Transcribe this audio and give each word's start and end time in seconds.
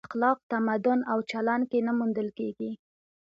اخلاق 0.07 0.37
تمدن 0.51 0.99
او 1.11 1.17
چلن 1.31 1.61
کې 1.69 1.79
نه 1.87 1.91
موندل 1.97 2.27
کېږي. 2.39 2.71